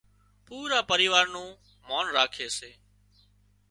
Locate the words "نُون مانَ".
1.33-2.05